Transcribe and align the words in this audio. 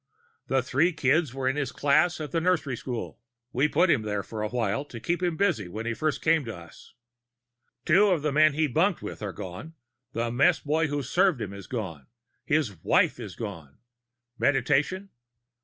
The 0.47 0.63
three 0.63 0.93
kids 0.93 1.31
were 1.31 1.47
in 1.47 1.55
his 1.57 1.71
class 1.71 2.19
at 2.19 2.31
the 2.31 2.41
nursery 2.41 2.75
school 2.75 3.19
we 3.53 3.67
put 3.67 3.91
him 3.91 4.01
there 4.01 4.23
for 4.23 4.41
a 4.41 4.49
while 4.49 4.83
to 4.83 4.99
keep 4.99 5.21
him 5.21 5.37
busy, 5.37 5.67
when 5.67 5.85
he 5.85 5.93
first 5.93 6.23
came 6.23 6.43
to 6.45 6.55
us. 6.57 6.95
Two 7.85 8.07
of 8.07 8.23
the 8.23 8.31
men 8.31 8.53
he 8.53 8.65
bunked 8.65 9.03
with 9.03 9.21
are 9.21 9.31
gone; 9.31 9.75
the 10.13 10.31
mess 10.31 10.59
boy 10.59 10.87
who 10.87 11.03
served 11.03 11.39
him 11.39 11.53
is 11.53 11.67
gone; 11.67 12.07
his 12.43 12.83
wife 12.83 13.19
is 13.19 13.35
gone. 13.35 13.77
Meditation? 14.39 15.09